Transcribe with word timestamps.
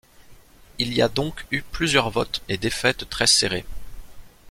Il 0.79 0.91
y 0.95 1.03
a 1.03 1.09
donc 1.09 1.45
eu 1.51 1.61
plusieurs 1.61 2.09
votes 2.09 2.41
et 2.49 2.57
défaites 2.57 3.07
très 3.11 3.27
serrés. 3.27 3.65